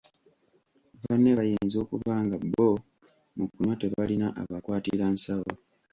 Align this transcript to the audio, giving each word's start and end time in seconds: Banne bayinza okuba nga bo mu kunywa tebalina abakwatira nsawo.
Banne 1.01 1.31
bayinza 1.39 1.75
okuba 1.83 2.13
nga 2.25 2.37
bo 2.51 2.69
mu 3.37 3.45
kunywa 3.51 3.75
tebalina 3.81 4.27
abakwatira 4.41 5.05
nsawo. 5.15 5.51